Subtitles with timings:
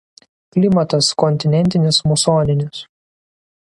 [0.55, 2.85] Klimatas kontinentinis musoninis.